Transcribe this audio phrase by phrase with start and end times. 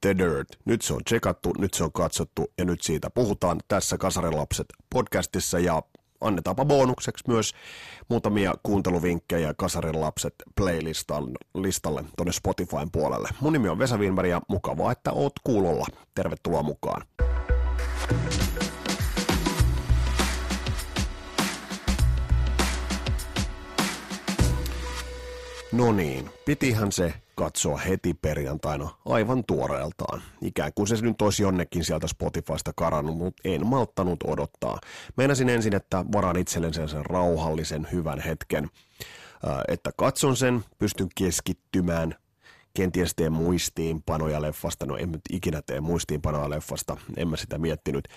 [0.00, 0.48] The Dirt.
[0.64, 5.58] Nyt se on tsekattu, nyt se on katsottu ja nyt siitä puhutaan tässä Kasarilapset podcastissa
[5.58, 5.82] ja
[6.20, 7.52] annetaanpa bonukseksi myös
[8.08, 13.28] muutamia kuunteluvinkkejä Kasarin lapset playlistalle tuonne Spotifyn puolelle.
[13.40, 15.86] Mun nimi on Vesa Wienberg ja mukavaa, että oot kuulolla.
[16.14, 17.02] Tervetuloa mukaan.
[25.72, 30.22] No niin, pitihän se katsoa heti perjantaina aivan tuoreeltaan.
[30.42, 34.78] Ikään kuin se nyt olisi jonnekin sieltä Spotifysta karannut, mutta en malttanut odottaa.
[35.16, 38.70] Meinasin ensin, että varaan itselleni sen rauhallisen hyvän hetken,
[39.68, 42.14] että katson sen, pystyn keskittymään,
[42.74, 48.08] kenties teen muistiinpanoja leffasta, no en nyt ikinä tee muistiinpanoja leffasta, en mä sitä miettinyt.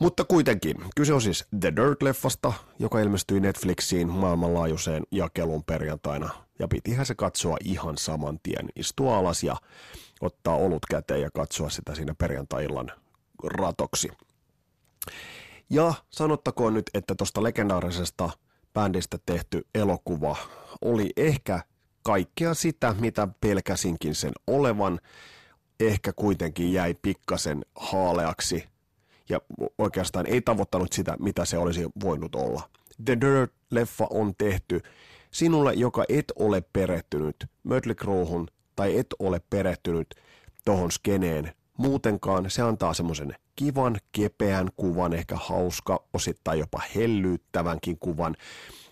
[0.00, 6.30] Mutta kuitenkin, kyse on siis The Dirt-leffasta, joka ilmestyi Netflixiin maailmanlaajuiseen jakeluun perjantaina.
[6.58, 9.56] Ja pitihän se katsoa ihan saman tien, istua alas ja
[10.20, 12.92] ottaa olut käteen ja katsoa sitä siinä perjantai-illan
[13.44, 14.08] ratoksi.
[15.70, 18.30] Ja sanottakoon nyt, että tuosta legendaarisesta
[18.74, 20.36] bändistä tehty elokuva
[20.82, 21.60] oli ehkä
[22.02, 25.00] kaikkea sitä, mitä pelkäsinkin sen olevan.
[25.80, 28.73] Ehkä kuitenkin jäi pikkasen haaleaksi
[29.28, 29.40] ja
[29.78, 32.62] oikeastaan ei tavoittanut sitä, mitä se olisi voinut olla.
[33.04, 34.80] The Dirt-leffa on tehty
[35.30, 40.14] sinulle, joka et ole perehtynyt Mötley Crewhun tai et ole perehtynyt
[40.64, 42.50] tohon skeneen muutenkaan.
[42.50, 48.36] Se antaa semmoisen kivan, kepeän kuvan, ehkä hauska, osittain jopa hellyyttävänkin kuvan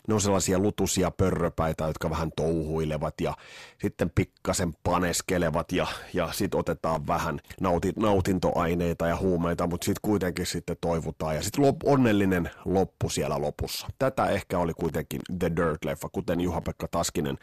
[0.09, 3.35] ne on sellaisia lutusia pörröpäitä, jotka vähän touhuilevat ja
[3.81, 10.47] sitten pikkasen paneskelevat ja, ja sitten otetaan vähän nauti, nautintoaineita ja huumeita, mutta sitten kuitenkin
[10.47, 13.87] sitten toivutaan ja sitten lop, onnellinen loppu siellä lopussa.
[13.99, 17.39] Tätä ehkä oli kuitenkin The Dirt-leffa, kuten Juha-Pekka Taskinen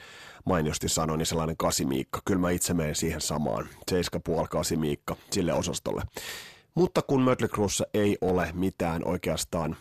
[0.46, 2.22] mainiosti sanoi, niin sellainen kasimiikka.
[2.26, 6.04] Kyllä mä itse menen siihen samaan, 7,5 kasimiikka sille osastolle.
[6.76, 7.50] Mutta kun Mötley
[7.94, 9.76] ei ole mitään oikeastaan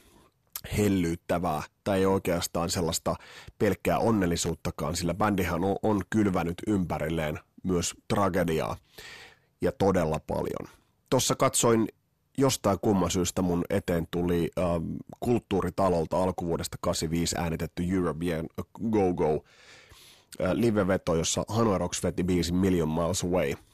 [0.78, 3.14] hellyyttävää tai oikeastaan sellaista
[3.58, 8.76] pelkkää onnellisuuttakaan, sillä bändihän on, on kylvänyt ympärilleen myös tragediaa
[9.60, 10.78] ja todella paljon.
[11.10, 11.88] Tuossa katsoin
[12.38, 14.64] jostain kumman syystä mun eteen tuli äh,
[15.20, 18.46] kulttuuritalolta alkuvuodesta 85 äänitetty European
[18.90, 19.44] Go-Go
[20.40, 23.54] äh, live-veto, jossa Hanoi Rocks veti biisin Million Miles Away–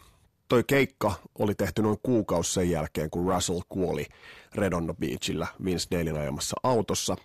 [0.48, 4.06] toi keikka oli tehty noin kuukausi sen jälkeen, kun Russell kuoli
[4.54, 7.16] Redondo Beachillä Vince Neilin ajamassa autossa.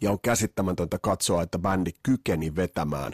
[0.00, 3.12] Ja on käsittämätöntä katsoa, että bändi kykeni vetämään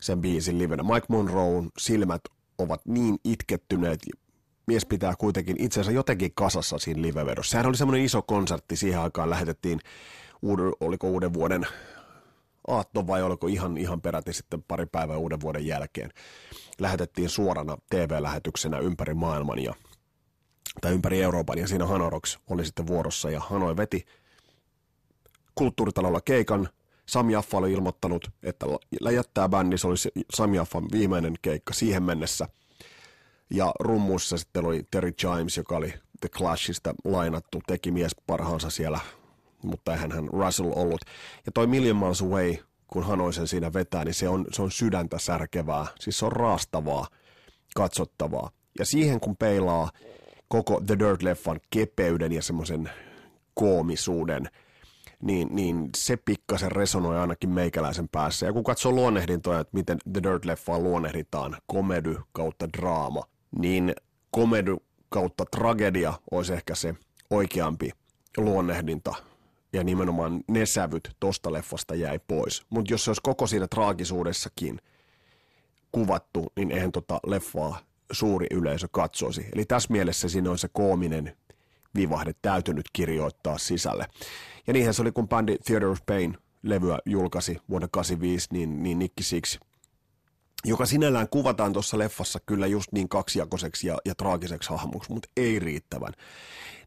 [0.00, 0.82] sen biisin livenä.
[0.82, 2.20] Mike Monroe'n silmät
[2.58, 4.00] ovat niin itkettyneet,
[4.66, 7.50] mies pitää kuitenkin itseensä jotenkin kasassa siinä livevedossa.
[7.50, 9.80] Sehän oli semmoinen iso konsertti, siihen aikaan lähetettiin,
[10.42, 11.66] uuden, oliko uuden vuoden
[12.70, 16.10] aatto vai oliko ihan, ihan peräti sitten pari päivää uuden vuoden jälkeen.
[16.78, 19.74] Lähetettiin suorana TV-lähetyksenä ympäri maailman ja,
[20.80, 24.06] tai ympäri Euroopan ja siinä Hanoroks oli sitten vuorossa ja Hanoi veti
[25.54, 26.68] kulttuuritalolla keikan.
[27.06, 28.66] Sami Jaffa oli ilmoittanut, että
[29.14, 29.96] jättää bändi, se oli
[30.34, 32.48] Sami Jaffan viimeinen keikka siihen mennessä.
[33.50, 39.00] Ja rummuissa sitten oli Terry Chimes, joka oli The Clashista lainattu, teki mies parhaansa siellä
[39.62, 41.00] mutta eihän hän Russell ollut.
[41.46, 42.54] Ja toi Million Miles Away,
[42.86, 47.06] kun Hanoisen siinä vetää, niin se on, se on sydäntä särkevää, siis se on raastavaa,
[47.76, 48.50] katsottavaa.
[48.78, 49.90] Ja siihen kun peilaa
[50.48, 52.90] koko The Dirt-leffan kepeyden ja semmoisen
[53.54, 54.50] koomisuuden,
[55.22, 58.46] niin, niin se pikkasen resonoi ainakin meikäläisen päässä.
[58.46, 63.22] Ja kun katsoo luonnehdintoja, että miten The Dirt-leffaa luonnehditaan, komedy kautta draama,
[63.58, 63.94] niin
[64.30, 64.76] komedy
[65.08, 66.94] kautta tragedia olisi ehkä se
[67.30, 67.90] oikeampi
[68.36, 69.14] luonnehdinta
[69.72, 72.62] ja nimenomaan ne sävyt tosta leffasta jäi pois.
[72.70, 74.80] Mutta jos se olisi koko siinä traagisuudessakin
[75.92, 77.80] kuvattu, niin eihän tota leffaa
[78.12, 79.46] suuri yleisö katsoisi.
[79.54, 81.36] Eli tässä mielessä siinä on se koominen
[81.94, 84.06] vivahde täytynyt kirjoittaa sisälle.
[84.66, 88.98] Ja niinhän se oli, kun bändi Theater of Pain levyä julkaisi vuonna 1985, niin, niin
[88.98, 89.58] Nicky Six,
[90.64, 95.58] joka sinällään kuvataan tuossa leffassa kyllä just niin kaksijakoiseksi ja, ja traagiseksi hahmoksi, mutta ei
[95.58, 96.12] riittävän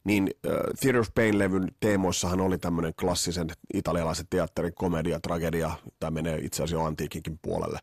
[0.03, 6.37] niin uh, Theater of Pain-levyn teemoissahan oli tämmöinen klassisen italialaisen teatterin komedia, tragedia, tai menee
[6.37, 7.79] itse asiassa jo antiikinkin puolelle,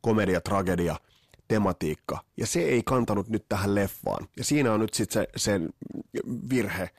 [0.00, 0.96] komedia, tragedia,
[1.48, 4.28] tematiikka, ja se ei kantanut nyt tähän leffaan.
[4.36, 5.60] Ja siinä on nyt sitten se, se
[6.50, 6.90] virhe,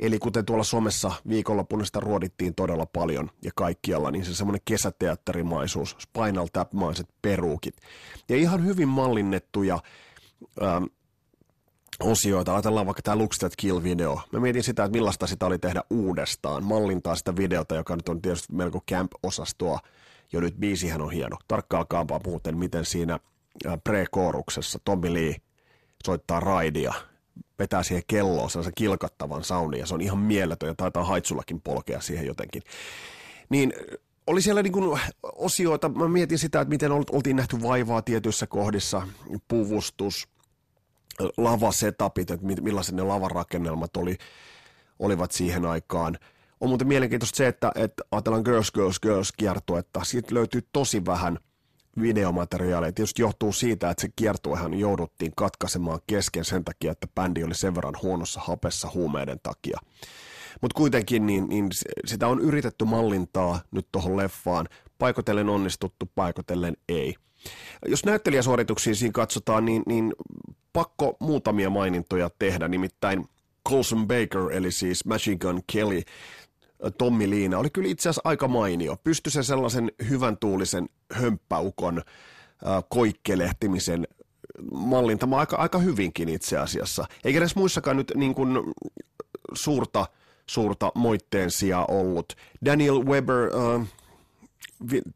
[0.00, 5.96] Eli kuten tuolla Suomessa viikonloppuna sitä ruodittiin todella paljon ja kaikkialla, niin se semmoinen kesäteatterimaisuus,
[5.98, 7.76] Spinal Tap-maiset peruukit.
[8.28, 9.78] Ja ihan hyvin mallinnettuja
[10.62, 10.84] ähm,
[12.00, 12.52] osioita.
[12.54, 14.20] Ajatellaan vaikka tämä Looks That Kill-video.
[14.32, 18.22] Mä mietin sitä, että millaista sitä oli tehdä uudestaan, mallintaa sitä videota, joka nyt on
[18.22, 19.78] tietysti melko camp-osastoa.
[20.32, 21.36] Jo nyt biisihän on hieno.
[21.48, 23.18] Tarkkailkaanpa muuten, miten siinä
[23.88, 25.36] pre-kooruksessa Tommy Lee
[26.04, 26.94] soittaa raidia,
[27.58, 32.00] vetää siihen kelloon sellaisen kilkattavan saunin ja se on ihan mieletön ja taitaa haitsullakin polkea
[32.00, 32.62] siihen jotenkin.
[33.48, 33.72] Niin
[34.26, 39.02] oli siellä niin kuin osioita, mä mietin sitä, että miten oltiin nähty vaivaa tietyissä kohdissa,
[39.48, 40.28] puvustus,
[41.36, 44.16] lavasetapit, että millaiset ne lavarakennelmat oli,
[44.98, 46.18] olivat siihen aikaan.
[46.60, 51.38] On muuten mielenkiintoista se, että, että ajatellaan Girls, Girls, Girls kiertuetta, siitä löytyy tosi vähän
[52.00, 52.92] videomateriaalia.
[52.92, 57.74] Tietysti johtuu siitä, että se kiertuehan jouduttiin katkaisemaan kesken sen takia, että bändi oli sen
[57.74, 59.78] verran huonossa hapessa huumeiden takia.
[60.60, 61.68] Mutta kuitenkin niin, niin
[62.06, 64.68] sitä on yritetty mallintaa nyt tuohon leffaan.
[64.98, 67.14] Paikotellen onnistuttu, paikotellen ei.
[67.86, 70.12] Jos näyttelijäsuorituksia siinä katsotaan, niin, niin
[70.72, 73.28] pakko muutamia mainintoja tehdä, nimittäin
[73.68, 76.02] Colson Baker, eli siis Machine Gun Kelly,
[76.98, 78.96] Tommi Liina, oli kyllä itse asiassa aika mainio.
[79.04, 84.06] Pystyi se sellaisen hyvän tuulisen hömppäukon äh, koikkelehtimisen
[84.72, 87.06] mallintamaan aika, aika hyvinkin itse asiassa.
[87.24, 88.58] Eikä edes muissakaan nyt niin kuin
[89.52, 90.06] suurta,
[90.46, 92.36] suurta moitteen sijaa ollut.
[92.64, 93.88] Daniel Weber äh,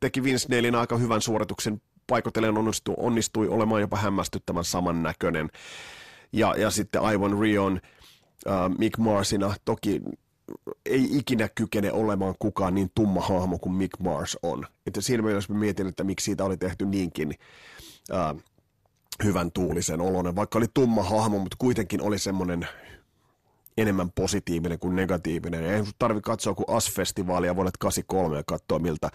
[0.00, 5.48] teki Vince Neilin aika hyvän suorituksen paikotellen onnistui, onnistui olemaan jopa hämmästyttävän samannäköinen.
[6.32, 7.80] Ja, ja sitten Ivan Rion
[8.48, 10.02] äh, Mick Marsina, toki
[10.86, 14.66] ei ikinä kykene olemaan kukaan niin tumma hahmo kuin Mick Mars on.
[14.86, 17.34] Että siinä mielessä mä mietin, että miksi siitä oli tehty niinkin
[18.14, 18.36] äh,
[19.24, 22.68] hyvän tuulisen oloinen, vaikka oli tumma hahmo, mutta kuitenkin oli semmoinen
[23.78, 25.64] enemmän positiivinen kuin negatiivinen.
[25.64, 29.10] Ei tarvi katsoa kuin AS-festivaalia vuodet 83 ja katsoa, miltä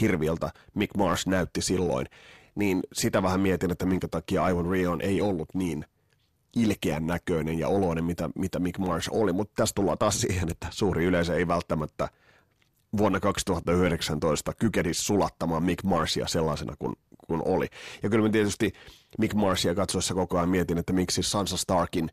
[0.00, 2.06] hirviöltä Mick Mars näytti silloin.
[2.54, 5.84] Niin sitä vähän mietin, että minkä takia Ivan Rion ei ollut niin
[6.56, 9.32] ilkeän näköinen ja oloinen, mitä, mitä Mick Mars oli.
[9.32, 12.08] Mutta tässä tullaan taas siihen, että suuri yleisö ei välttämättä
[12.96, 16.94] vuonna 2019 kykenisi sulattamaan Mick Marsia sellaisena kuin,
[17.26, 17.66] kuin oli.
[18.02, 18.72] Ja kyllä mä tietysti
[19.18, 22.10] Mick Marsia katsoessa koko ajan mietin, että miksi Sansa Starkin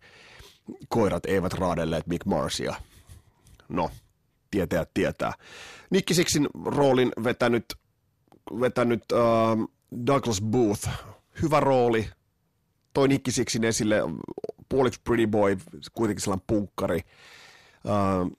[0.89, 2.75] koirat eivät raadelleet Mick Marsia.
[3.69, 3.91] No,
[4.51, 5.33] tietää tietää.
[5.89, 7.65] Nicky Sixin roolin vetänyt,
[8.59, 9.69] vetänyt uh,
[10.07, 10.89] Douglas Booth.
[11.41, 12.09] Hyvä rooli.
[12.93, 13.97] Toi Nicky Sixin esille
[14.69, 15.57] puoliksi Pretty Boy,
[15.93, 17.01] kuitenkin sellainen punkkari.
[17.85, 18.37] Uh,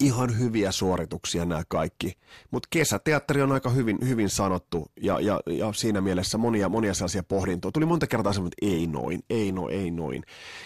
[0.00, 2.12] ihan hyviä suorituksia nämä kaikki.
[2.50, 7.22] Mutta kesäteatteri on aika hyvin, hyvin sanottu ja, ja, ja siinä mielessä monia, monia sellaisia
[7.22, 7.72] pohdintoja.
[7.72, 10.22] Tuli monta kertaa semmoinen, että ei noin, ei noin, ei noin.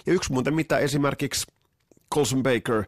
[0.06, 1.46] Ja yksi muuten, mitä esimerkiksi
[2.14, 2.84] Colson Baker,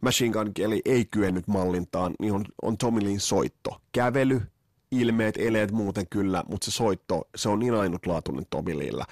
[0.00, 3.80] Machine Gun Kelly ei kyennyt mallintaan, niin on, on Tommy Leein soitto.
[3.92, 4.42] Kävely,
[4.90, 9.04] ilmeet, eleet muuten kyllä, mutta se soitto, se on niin ainutlaatuinen Tommy Leellä,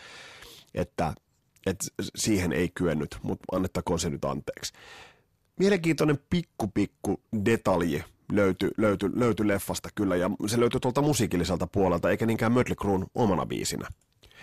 [0.75, 1.15] että,
[1.67, 1.87] että
[2.17, 4.73] siihen ei kyennyt, mutta annettakoon se nyt anteeksi
[5.61, 12.11] mielenkiintoinen pikku pikku detalji löytyi löyty, löyty leffasta kyllä, ja se löytyi tuolta musiikilliselta puolelta,
[12.11, 13.89] eikä niinkään Mötley Cruen omana biisinä.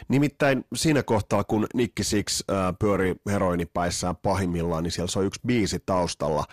[0.08, 5.80] Nimittäin siinä kohtaa, kun Nicky Six äh, pyöri heroinipäissään pahimmillaan, niin siellä on yksi biisi
[5.86, 6.46] taustalla,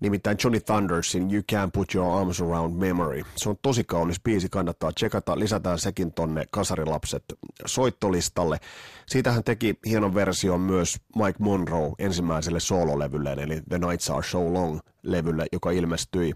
[0.00, 3.22] nimittäin Johnny Thundersin You Can't Put Your Arms Around Memory.
[3.36, 5.38] Se on tosi kaunis biisi, kannattaa tsekata.
[5.38, 7.24] Lisätään sekin tonne Kasarilapset
[7.66, 8.58] soittolistalle.
[9.06, 14.38] Siitä hän teki hienon version myös Mike Monroe ensimmäiselle soololevylle, eli The Nights Are So
[14.38, 16.32] Long-levylle, joka ilmestyi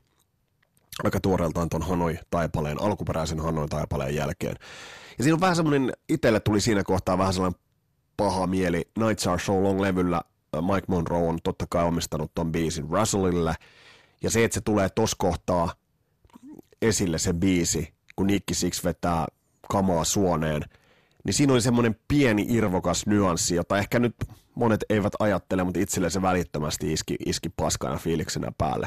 [1.05, 4.57] aika tuoreeltaan ton Hanoi taipaleen, alkuperäisen Hanoi taipaleen jälkeen.
[5.19, 7.61] Ja siinä on vähän semmoinen, itselle tuli siinä kohtaa vähän sellainen
[8.17, 10.21] paha mieli Nights Are So Long-levyllä
[10.61, 13.55] Mike Monroe on totta kai omistanut ton biisin Russellille,
[14.23, 15.75] ja se, että se tulee tos kohtaa
[16.83, 19.27] esille se biisi, kun Nicky Six vetää
[19.69, 20.63] kamaa suoneen,
[21.25, 24.15] niin siinä oli semmoinen pieni irvokas nyanssi, jota ehkä nyt
[24.55, 28.87] monet eivät ajattele, mutta itselle se välittömästi iski, iski paskana fiiliksenä päälle.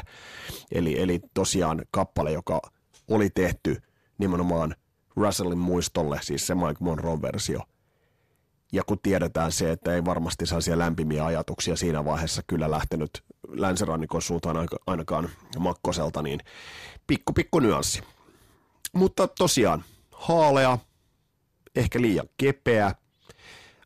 [0.72, 2.60] Eli, eli tosiaan kappale, joka
[3.08, 3.82] oli tehty
[4.18, 4.74] nimenomaan
[5.16, 7.60] Russellin muistolle, siis se Mike Monroe-versio–
[8.72, 14.22] ja kun tiedetään se, että ei varmasti sellaisia lämpimiä ajatuksia siinä vaiheessa kyllä lähtenyt länsirannikon
[14.22, 16.40] suuntaan ainakaan Makkoselta, niin
[17.06, 18.02] pikku pikku nyanssi.
[18.92, 20.78] Mutta tosiaan, haalea,
[21.76, 22.94] ehkä liian kepeä,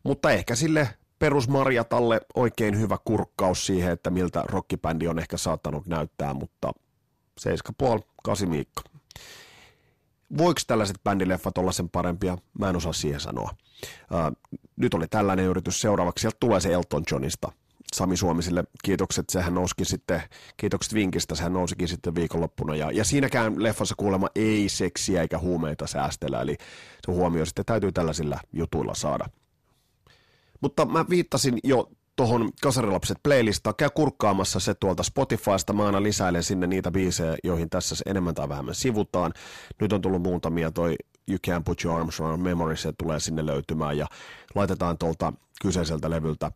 [0.03, 6.33] mutta ehkä sille perusmarjatalle oikein hyvä kurkkaus siihen, että miltä rockibändi on ehkä saattanut näyttää,
[6.33, 6.71] mutta
[7.41, 8.81] 7,5, 8 Miikka.
[10.37, 12.37] Voiko tällaiset bändileffat olla sen parempia?
[12.59, 13.49] Mä en osaa siihen sanoa.
[14.75, 15.81] Nyt oli tällainen yritys.
[15.81, 17.51] Seuraavaksi sieltä tulee se Elton Johnista.
[17.93, 20.21] Sami Suomisille kiitokset, sehän nousikin sitten,
[20.57, 22.75] kiitokset vinkistä, sehän nousikin sitten viikonloppuna.
[22.75, 26.55] Ja, ja siinäkään leffassa kuulemma ei seksiä eikä huumeita säästellä, eli
[27.05, 29.25] se huomio sitten täytyy tällaisilla jutuilla saada.
[30.61, 33.75] Mutta mä viittasin jo tuohon Kasarilapset playlistaan.
[33.75, 35.73] Käy kurkkaamassa se tuolta Spotifysta.
[35.73, 39.33] Mä aina lisäilen sinne niitä biisejä, joihin tässä enemmän tai vähemmän sivutaan.
[39.81, 40.95] Nyt on tullut muutamia toi
[41.31, 44.07] You Can't Put Your Arms Around Memory, se tulee sinne löytymään ja
[44.55, 46.51] laitetaan tuolta kyseiseltä levyltä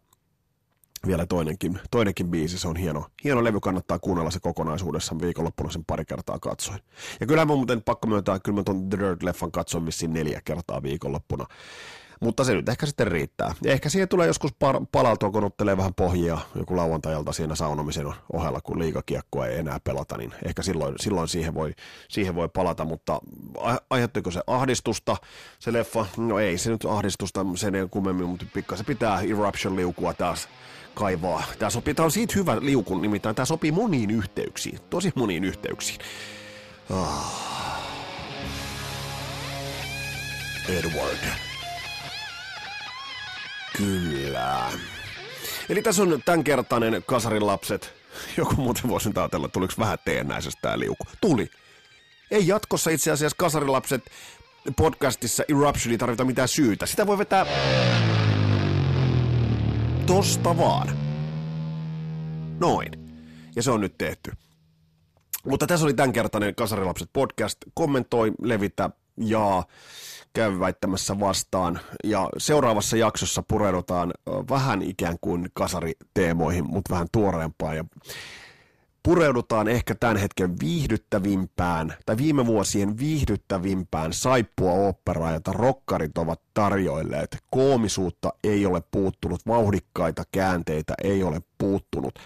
[1.08, 5.86] vielä toinenkin, toinenkin biisi, se on hieno, hieno levy, kannattaa kuunnella se kokonaisuudessaan viikonloppuna sen
[5.86, 6.80] pari kertaa katsoin.
[7.20, 10.84] Ja kyllä mä muuten pakko myöntää, kyllä mä tuon The Dirt-leffan katsoin vissiin neljä kertaa
[10.84, 11.46] viikonloppuna.
[12.22, 13.54] Mutta se nyt ehkä sitten riittää.
[13.64, 18.08] Ja ehkä siihen tulee joskus par- palautua, kun ottelee vähän pohjia joku lauantajalta siinä saunomisen
[18.34, 21.74] ohella, kun liikakiekkoa ei enää pelata, niin ehkä silloin, silloin siihen, voi,
[22.10, 23.20] siihen voi palata, mutta
[23.90, 25.18] aiheuttiko se ahdistusta,
[25.60, 26.06] se leffa?
[26.18, 30.50] No ei se nyt ahdistusta sen ei kummemmin, mutta pikkasen pitää Eruption-liukua taas
[30.94, 31.44] kaivaa.
[31.60, 36.00] Tämä, sopii, tämä on siitä hyvä liukun, nimittäin tämä sopii moniin yhteyksiin, tosi moniin yhteyksiin.
[36.90, 37.46] Ah.
[40.70, 41.45] Edward.
[43.78, 44.72] Kyllä.
[45.70, 47.94] Eli tässä on tämänkertainen Kasarin lapset.
[48.38, 51.04] Joku muuten voisi nyt ajatella, tuliko vähän teennäisestä tämä liuku.
[51.22, 51.50] Tuli.
[52.32, 54.04] Ei jatkossa itse asiassa Kasarilapset
[54.78, 56.86] podcastissa Eruption ei tarvita mitään syytä.
[56.86, 57.46] Sitä voi vetää
[60.06, 60.98] tosta vaan.
[62.60, 62.92] Noin.
[63.56, 64.32] Ja se on nyt tehty.
[65.46, 67.58] Mutta tässä oli tämänkertainen Kasarilapset podcast.
[67.74, 69.64] Kommentoi, levitä, ja
[70.34, 71.80] käy väittämässä vastaan.
[72.04, 74.14] Ja seuraavassa jaksossa pureudutaan
[74.50, 77.76] vähän ikään kuin kasariteemoihin, mutta vähän tuoreempaan.
[77.76, 77.86] Ja
[79.04, 87.38] pureudutaan ehkä tämän hetken viihdyttävimpään, tai viime vuosien viihdyttävimpään saippua operaa, jota rokkarit ovat tarjoilleet.
[87.52, 92.20] Koomisuutta ei ole puuttunut, vauhdikkaita käänteitä ei ole puuttunut.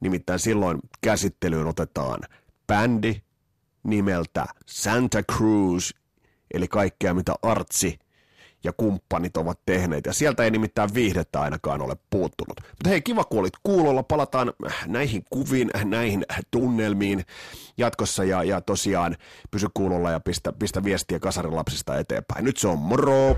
[0.00, 2.20] Nimittäin silloin käsittelyyn otetaan
[2.66, 3.22] bändi
[3.84, 5.90] nimeltä Santa Cruz,
[6.54, 7.98] eli kaikkea mitä Artsi
[8.64, 12.60] ja kumppanit ovat tehneet, ja sieltä ei nimittäin viihdettä ainakaan ole puuttunut.
[12.60, 14.52] Mutta hei, kiva kun olit kuulolla, palataan
[14.86, 17.24] näihin kuviin, näihin tunnelmiin
[17.76, 19.16] jatkossa, ja, ja tosiaan
[19.50, 22.44] pysy kuulolla ja pistä, pistä viestiä kasarilapsista eteenpäin.
[22.44, 23.36] Nyt se on moro!